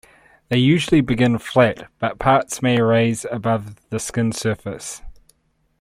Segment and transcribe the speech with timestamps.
[0.49, 5.03] They usually begin flat, but parts may raise above the skin surface.